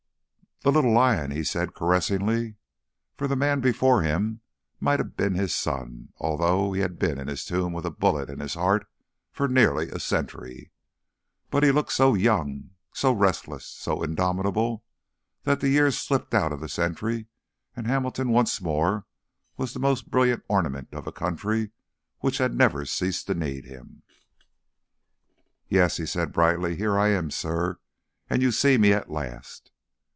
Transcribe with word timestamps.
"The 0.63 0.71
little 0.71 0.93
lion," 0.93 1.31
he 1.31 1.43
said 1.43 1.73
caressingly, 1.73 2.55
for 3.17 3.27
the 3.27 3.35
man 3.35 3.61
before 3.61 4.03
him 4.03 4.41
might 4.79 4.99
have 4.99 5.17
been 5.17 5.33
his 5.33 5.55
son, 5.55 6.09
although 6.19 6.71
he 6.73 6.81
had 6.81 6.99
been 6.99 7.17
in 7.19 7.27
his 7.27 7.43
tomb 7.45 7.73
with 7.73 7.83
a 7.83 7.89
bullet 7.89 8.29
in 8.29 8.39
his 8.39 8.53
heart 8.53 8.85
for 9.31 9.47
nearly 9.47 9.89
a 9.89 9.99
century. 9.99 10.69
But 11.49 11.63
he 11.63 11.71
looked 11.71 11.93
so 11.93 12.13
young, 12.13 12.69
so 12.93 13.11
restless, 13.11 13.65
so 13.65 14.03
indomitable, 14.03 14.83
that 15.45 15.61
the 15.61 15.69
years 15.69 15.97
slipped 15.97 16.35
out 16.35 16.53
of 16.53 16.59
the 16.59 16.69
century, 16.69 17.25
and 17.75 17.87
Hamilton 17.87 18.29
once 18.29 18.61
more 18.61 19.07
was 19.57 19.73
the 19.73 19.79
most 19.79 20.11
brilliant 20.11 20.43
ornament 20.47 20.89
of 20.91 21.07
a 21.07 21.11
country 21.11 21.71
which 22.19 22.37
had 22.37 22.53
never 22.53 22.85
ceased 22.85 23.25
to 23.25 23.33
need 23.33 23.65
him. 23.65 24.03
"Yes," 25.67 25.97
he 25.97 26.05
said 26.05 26.31
brightly, 26.31 26.75
"here 26.75 26.99
I 26.99 27.07
am, 27.07 27.31
sir, 27.31 27.79
and 28.29 28.43
you 28.43 28.51
see 28.51 28.77
me 28.77 28.93
at 28.93 29.09
last. 29.09 29.71